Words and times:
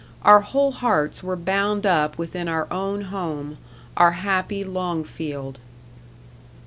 Our 0.23 0.39
whole 0.41 0.71
hearts 0.71 1.21
were 1.21 1.35
bound 1.35 1.85
up 1.85 2.17
within 2.17 2.47
our 2.49 2.67
own 2.73 3.01
home 3.01 3.59
our 3.95 4.13
happy 4.13 4.63
Longfield. 4.63 5.59